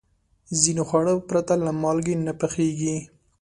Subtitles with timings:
[0.61, 2.97] ځینې خواړه پرته له مالګې نه پخېږي.